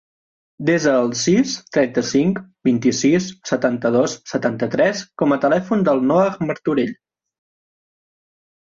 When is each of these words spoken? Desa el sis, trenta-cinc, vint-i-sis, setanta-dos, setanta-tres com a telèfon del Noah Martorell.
Desa 0.69 0.93
el 1.01 1.11
sis, 1.19 1.51
trenta-cinc, 1.77 2.39
vint-i-sis, 2.69 3.29
setanta-dos, 3.51 4.17
setanta-tres 4.33 5.07
com 5.23 5.39
a 5.39 5.41
telèfon 5.47 5.89
del 5.93 6.05
Noah 6.11 6.45
Martorell. 6.53 6.95